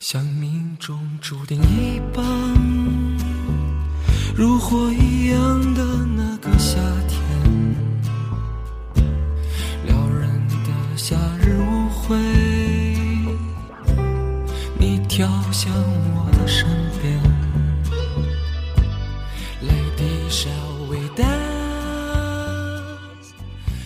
[0.00, 2.22] 像命中注定一般，
[4.36, 5.82] 如火一样的
[6.16, 6.78] 那个夏
[7.08, 7.16] 天，
[9.86, 12.16] 撩人的夏日舞会，
[14.78, 15.72] 你跳向
[16.14, 16.68] 我的身
[17.00, 17.18] 边，
[19.62, 20.50] 泪滴稍
[20.90, 21.26] 微淡，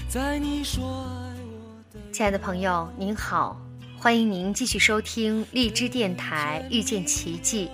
[0.08, 2.00] 在你说爱我的。
[2.12, 3.60] 亲爱的朋友，您好，
[4.00, 7.68] 欢迎您继续收听荔枝电台遇见奇迹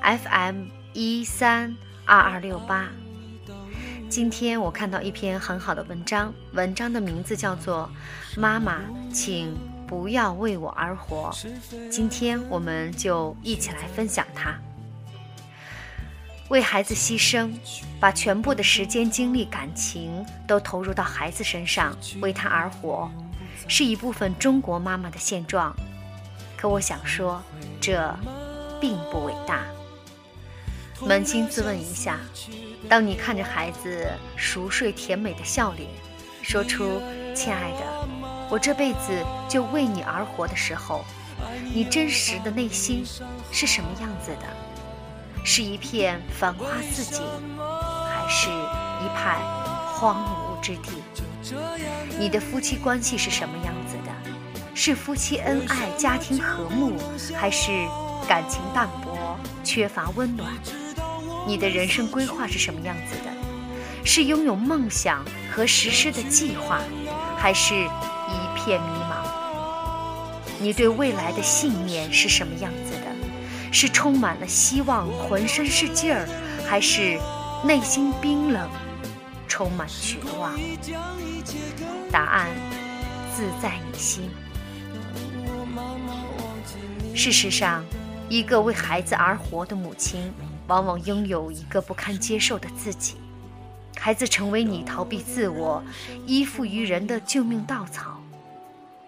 [0.00, 2.88] ，FM 一三二二六八。
[4.08, 7.90] 今天我看到一篇很好的文章，文章的名字叫做
[8.40, 9.56] 《妈妈，请
[9.88, 11.32] 不要为我而活》。
[11.90, 14.56] 今天我们就一起来分享它。
[16.48, 17.50] 为孩子牺牲，
[17.98, 23.10] 把全部的时间、精力、感情都投入到孩子身上，为他而活，
[23.68, 25.74] 是一部分中国妈妈的现状。
[26.56, 27.42] 可我想说，
[27.80, 28.14] 这
[28.80, 29.64] 并不伟大。
[31.02, 32.18] 扪心自问一下，
[32.88, 35.88] 当你看着孩子熟睡甜美的笑脸，
[36.42, 37.02] 说出
[37.36, 38.08] “亲爱的，
[38.50, 41.04] 我这辈子就为你而活”的时候，
[41.74, 43.04] 你真实的内心
[43.52, 44.46] 是什么样子的？
[45.44, 47.22] 是一片繁花似锦，
[47.58, 49.38] 还是一派
[49.92, 51.02] 荒芜之地？
[52.18, 54.12] 你的夫妻关系是什么样子的？
[54.74, 56.98] 是夫妻恩爱、家庭和睦，
[57.34, 57.70] 还是
[58.28, 60.52] 感情淡薄、缺乏温暖？
[61.46, 63.30] 你的人生规划是什么样子的？
[64.04, 66.80] 是拥有梦想和实施的计划，
[67.36, 69.26] 还是一片迷茫？
[70.58, 73.72] 你对未来的信念是什么样子的？
[73.72, 76.26] 是充满了希望，浑身是劲儿，
[76.66, 77.18] 还是
[77.64, 78.68] 内心冰冷，
[79.56, 80.52] 充满绝望？
[82.12, 82.50] 答案
[83.34, 84.28] 自在你心。
[87.14, 87.82] 事实上，
[88.28, 90.30] 一个为孩子而活的母亲，
[90.66, 93.16] 往往拥有一个不堪接受的自己。
[93.98, 95.82] 孩子成为你逃避自我、
[96.26, 98.20] 依附于人的救命稻草。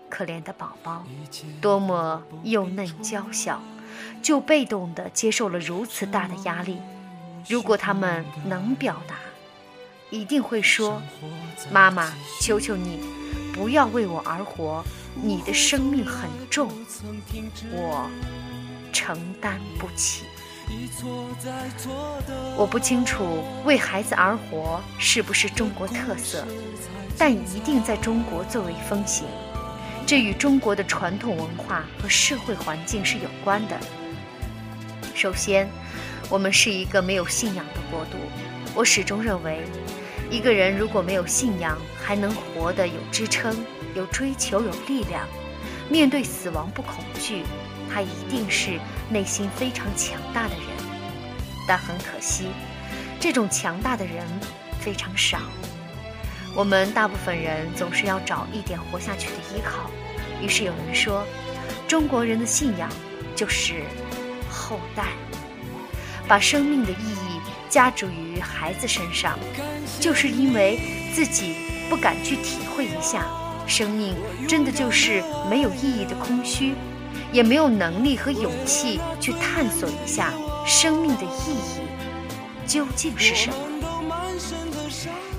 [0.09, 1.05] 可怜的宝宝，
[1.61, 3.61] 多么幼嫩娇小，
[4.23, 6.79] 就被动地接受了如此大的压力。
[7.47, 9.15] 如果他们能表达，
[10.11, 11.03] 一定会说
[11.71, 13.01] ：“妈妈，求求你，
[13.53, 14.85] 不要为我而活。
[15.15, 16.71] 你的生命很重，
[17.73, 18.09] 我
[18.93, 20.25] 承担不起。”
[22.57, 26.47] 我不清楚为孩子而活是不是中国特色，
[27.17, 29.27] 但一定在中国作为风行。
[30.07, 33.77] 这与中国的传统文化和社会环境是有关的。
[35.15, 35.69] 首先，
[36.31, 38.17] 我们是一个没有信仰的国度。
[38.75, 39.65] 我始终认为，
[40.31, 43.57] 一个人如果没有信仰，还能活得有支撑、
[43.95, 45.27] 有追求、有力量，
[45.89, 47.43] 面对死亡不恐惧，
[47.91, 48.79] 他一定是
[49.09, 50.65] 内心非常强大的人。
[51.67, 52.49] 但很可惜，
[53.19, 54.27] 这种强大的人
[54.81, 55.39] 非常少。
[56.55, 59.91] 我们大部分人总是要找一点活下去的依靠，
[60.43, 61.27] 于是有人说，
[61.87, 62.91] 中国人的信仰
[63.35, 63.83] 就是
[64.51, 65.09] 后代，
[66.27, 67.28] 把生命的意义
[67.69, 69.39] 加注于孩子身上，
[70.01, 70.79] 就是因为
[71.15, 71.55] 自己
[71.91, 73.27] 不敢去体会一下，
[73.67, 76.75] 生命真的就是没有意义的空虚，
[77.33, 80.33] 也没有能力和勇气去探索一下
[80.67, 81.81] 生命的意义
[82.67, 83.57] 究竟是什么。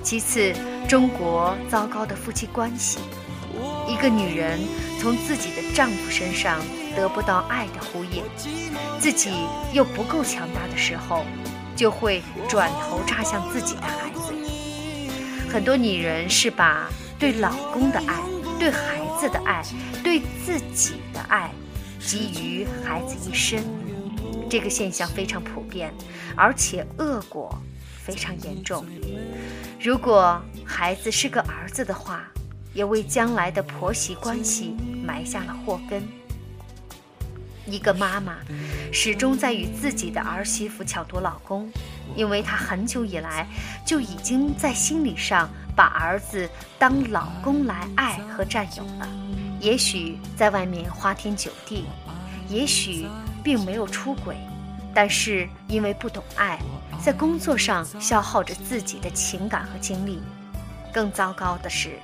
[0.04, 0.54] 其次，
[0.88, 3.00] 中国糟糕的夫妻关系，
[3.88, 4.60] 一个女人
[5.00, 6.60] 从自己的丈夫身上
[6.96, 8.24] 得不到爱的呼应，
[9.00, 9.32] 自己
[9.74, 11.26] 又不够强大的时候，
[11.80, 14.34] 就会转头扎向自己的孩子。
[15.50, 18.22] 很多女人是把对老公的爱、
[18.60, 19.64] 对孩子的爱、
[20.04, 21.50] 对自己的爱，
[22.02, 23.64] 给予孩子一生。
[24.50, 25.94] 这个现象非常普遍，
[26.36, 27.58] 而且恶果
[28.04, 28.86] 非常严重。
[29.80, 32.28] 如果孩子是个儿子的话，
[32.74, 36.06] 也为将来的婆媳关系埋下了祸根。
[37.66, 38.38] 一个妈妈
[38.92, 41.72] 始终在与自己的儿媳妇抢夺老公，
[42.16, 43.48] 因为她很久以来
[43.86, 49.08] 就已经在心理上把儿子当老公来爱和占有了。
[49.60, 51.86] 也许在外面花天酒地，
[52.48, 53.08] 也许
[53.44, 54.38] 并没有出轨，
[54.94, 56.60] 但是因为不懂爱，
[57.04, 60.22] 在工作上消耗着自己的情感和精力。
[60.92, 62.00] 更糟糕的是，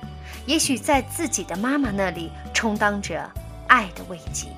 [0.46, 3.28] 也许在自己的妈妈那里充当着
[3.66, 4.48] 爱的慰藉。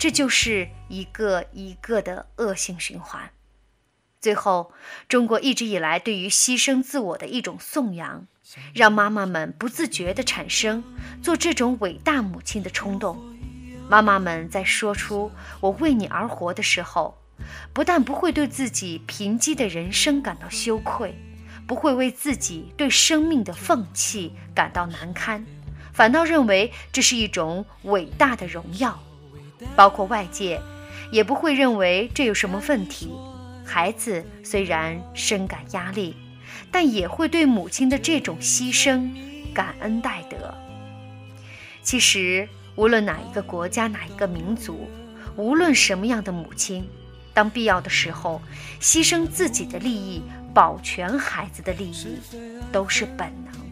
[0.00, 3.32] 这就是一个一个的恶性循环。
[4.18, 4.72] 最后，
[5.10, 8.26] 中国一直以来对于牺牲自我的一种颂扬，
[8.74, 10.82] 让妈妈们不自觉地产生
[11.22, 13.22] 做这种伟大母亲的冲动。
[13.90, 15.30] 妈妈们在说出
[15.60, 17.18] “我为你而活”的时候，
[17.74, 21.14] 不但不会对自己贫瘠的人生感到羞愧，
[21.66, 25.44] 不会为自己对生命的放弃感到难堪，
[25.92, 28.98] 反倒认为这是一种伟大的荣耀。
[29.76, 30.60] 包括外界，
[31.10, 33.10] 也不会认为这有什么问题。
[33.64, 36.16] 孩子虽然深感压力，
[36.70, 39.10] 但也会对母亲的这种牺牲
[39.54, 40.54] 感恩戴德。
[41.82, 42.48] 其实。
[42.76, 44.88] 无论哪一个国家、哪一个民族，
[45.36, 46.88] 无论什么样的母亲，
[47.34, 48.40] 当必要的时候，
[48.80, 50.22] 牺牲自己的利益，
[50.54, 52.16] 保全孩子的利益，
[52.72, 53.69] 都是本能。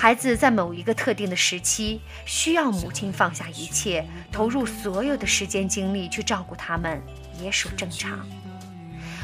[0.00, 7.02] 孩子在某一个特定的时期，需要母亲放下一切，投入所有的时间精力去照顾他们，
[7.42, 8.24] 也属正常。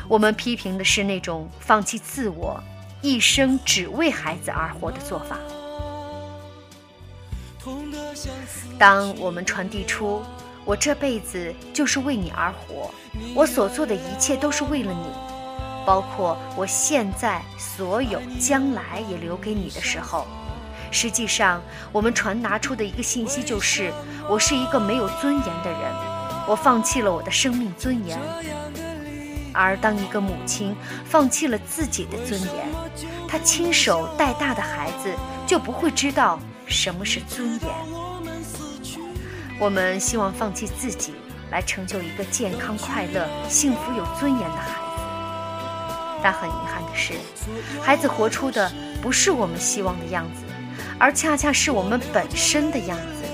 [0.09, 2.61] 我们批评的是那种放弃自我，
[3.03, 5.39] 一生只为孩子而活的做法。
[8.77, 10.25] 当我们传递出
[10.67, 12.93] “我这辈子就是为你而活，
[13.33, 15.07] 我所做的一切都是为了你，
[15.87, 20.27] 包括我现在所有，将来也留给你”的时候，
[20.95, 21.61] 实际上
[21.91, 23.93] 我们传达出的一个信息就是：
[24.29, 25.93] 我是一个没有尊严的人，
[26.47, 28.17] 我放弃了我的生命尊严。
[29.53, 30.75] 而当一个母亲
[31.05, 32.69] 放弃了自己的尊严，
[33.29, 35.13] 她亲手带大的孩子
[35.49, 36.39] 就不会知道。
[36.67, 37.69] 什么是尊严？
[39.59, 41.13] 我们希望放弃自己，
[41.51, 45.03] 来成就一个健康、快乐、幸福、有尊严的孩子。
[46.23, 47.15] 但很遗憾的是，
[47.83, 50.44] 孩子活出的不是我们希望的样子，
[50.99, 53.25] 而恰恰是我们本身的样子。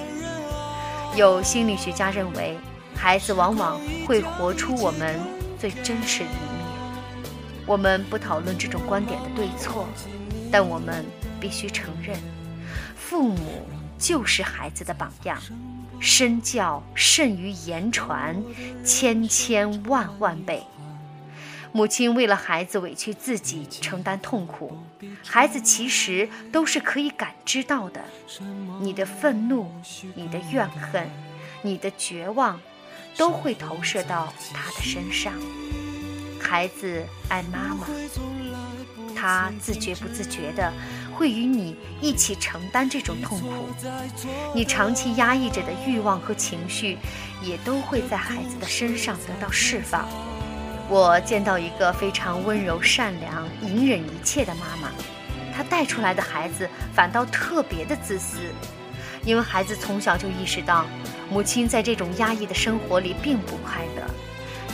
[1.17, 2.57] 有心理学家认为，
[2.95, 5.19] 孩子往往会活出我们
[5.59, 6.61] 最真实的一面。
[7.67, 9.87] 我们不讨论这种观点的对错，
[10.51, 11.05] 但我们
[11.41, 12.17] 必须承认。
[12.97, 13.69] 父母
[13.99, 15.37] 就是孩子的榜样，
[15.99, 18.41] 身教胜于言传，
[18.85, 20.65] 千千万万倍。
[21.73, 24.77] 母亲为了孩子委屈自己，承担痛苦，
[25.25, 28.03] 孩子其实都是可以感知到的。
[28.81, 29.71] 你的愤怒、
[30.15, 31.09] 你的怨恨、
[31.63, 32.61] 你的绝望，
[33.17, 35.33] 都会投射到他的身上。
[36.41, 37.87] 孩子爱妈妈，
[39.15, 40.73] 他自觉不自觉的。
[41.13, 43.69] 会与你一起承担这种痛苦，
[44.55, 46.97] 你长期压抑着的欲望和情绪，
[47.43, 50.09] 也都会在孩子的身上得到释放。
[50.91, 54.91] 我见到一个非常温柔、善良、隐忍一切的妈妈，
[55.55, 58.39] 她带出来的孩子反倒特别的自私，
[59.25, 60.85] 因为孩子从小就意识到，
[61.31, 64.03] 母亲在这种压抑的生活里并不快乐。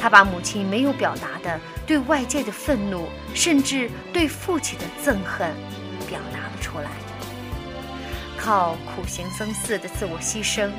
[0.01, 5.55] 他把母亲没有表达的对外界的愤怒，甚至对父亲的憎恨。
[6.09, 6.91] 表达了出来。
[8.39, 10.71] 靠苦行僧似的自我牺牲，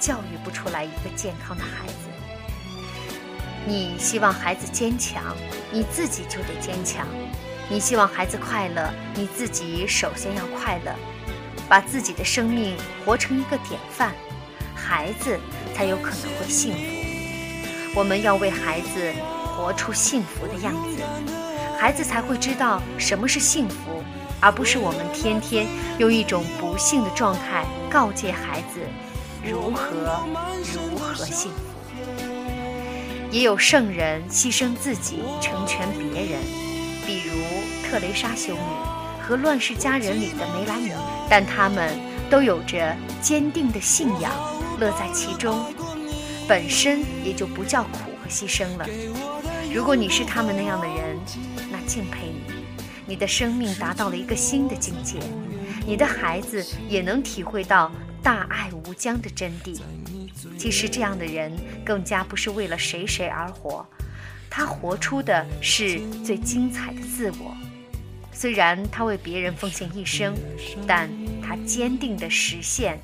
[0.00, 2.15] 教育不出来一个健康的孩子。
[3.68, 5.36] 你希望孩子坚强，
[5.72, 7.04] 你自己就得坚强；
[7.68, 10.94] 你希望孩子快乐，你自己首先要快乐。
[11.68, 14.14] 把自己的生命活成一个典范，
[14.72, 15.36] 孩子
[15.74, 17.98] 才有可能会幸福。
[17.98, 19.12] 我们要为孩子
[19.44, 21.02] 活出幸福的样子，
[21.76, 23.76] 孩子才会知道什么是幸福。
[24.38, 25.66] 而不是我们天天
[25.98, 28.80] 用一种不幸的状态告诫孩子
[29.42, 30.20] 如何
[30.62, 31.75] 如何幸福。
[33.36, 36.40] 也有圣人牺牲自己成全别人，
[37.04, 37.34] 比如
[37.84, 38.60] 特蕾莎修女
[39.20, 40.90] 和《乱世佳人》里的梅兰妮，
[41.28, 41.94] 但他们
[42.30, 44.32] 都有着坚定的信仰，
[44.80, 45.66] 乐在其中，
[46.48, 48.88] 本身也就不叫苦和牺牲了。
[49.70, 51.18] 如果你是他们那样的人，
[51.70, 52.54] 那敬佩你。
[53.06, 55.18] 你的生命达到了一个新的境界，
[55.86, 59.78] 你的孩子也能体会到大爱无疆的真谛。
[60.58, 61.52] 其实这样的人
[61.84, 63.86] 更加不是为了谁谁而活，
[64.50, 67.54] 他活出的是最精彩的自我。
[68.32, 70.34] 虽然他为别人奉献一生，
[70.86, 71.08] 但
[71.42, 72.98] 他坚定的实现，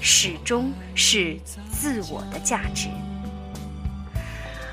[0.00, 1.38] 始终是
[1.70, 2.88] 自我的价值。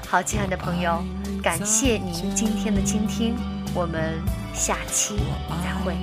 [0.08, 1.04] 好，亲爱的朋友，
[1.44, 3.36] 感谢您今天的倾听。
[3.74, 4.22] 我们
[4.54, 5.18] 下期
[5.62, 5.96] 再会。